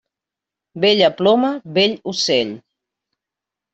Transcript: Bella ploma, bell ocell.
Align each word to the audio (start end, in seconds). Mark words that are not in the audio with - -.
Bella 0.85 1.09
ploma, 1.19 1.51
bell 1.75 1.95
ocell. 2.13 2.55